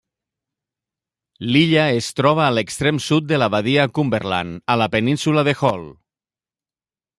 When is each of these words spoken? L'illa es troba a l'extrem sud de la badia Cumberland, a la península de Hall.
L'illa 1.55 1.83
es 1.97 2.07
troba 2.21 2.41
a 2.47 2.55
l'extrem 2.59 3.03
sud 3.09 3.29
de 3.33 3.39
la 3.43 3.51
badia 3.57 3.87
Cumberland, 3.99 4.59
a 4.77 4.81
la 4.85 4.91
península 4.99 5.47
de 5.51 5.57
Hall. 5.61 5.89